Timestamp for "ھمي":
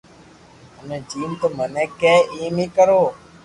0.77-0.97